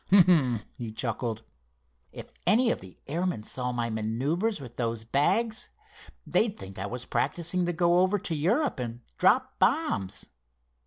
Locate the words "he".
0.73-0.91